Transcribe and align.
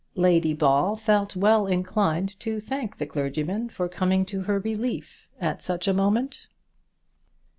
Lady 0.15 0.51
Ball 0.55 0.95
felt 0.95 1.35
well 1.35 1.67
inclined 1.67 2.39
to 2.39 2.59
thank 2.59 2.97
the 2.97 3.05
clergyman 3.05 3.69
for 3.69 3.87
coming 3.87 4.25
to 4.25 4.41
her 4.41 4.57
relief 4.57 5.29
at 5.39 5.61
such 5.61 5.87
a 5.87 5.93
moment. 5.93 6.47